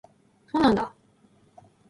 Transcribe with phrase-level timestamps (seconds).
[0.51, 0.91] そうなんだ